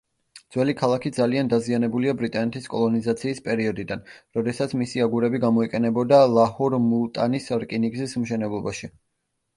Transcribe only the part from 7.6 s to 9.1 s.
რკინიგზის მშენებლობაში.